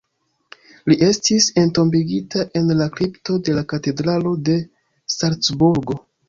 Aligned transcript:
Li 0.91 0.95
estis 1.07 1.49
entombigita 1.63 2.45
en 2.61 2.71
la 2.79 2.87
kripto 2.95 3.37
de 3.49 3.59
la 3.59 3.65
Katedralo 3.75 4.33
de 4.49 4.57
Salcburgo. 5.19 6.01